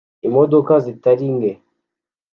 Imodoka 0.27 0.73
zitari 0.85 1.25
nke 1.35 1.51